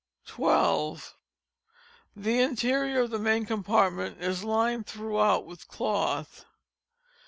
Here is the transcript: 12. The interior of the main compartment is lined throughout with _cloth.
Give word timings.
12. 0.25 1.15
The 2.15 2.39
interior 2.41 3.01
of 3.01 3.11
the 3.11 3.19
main 3.19 3.45
compartment 3.45 4.19
is 4.19 4.43
lined 4.43 4.87
throughout 4.87 5.45
with 5.45 5.67
_cloth. 5.67 6.45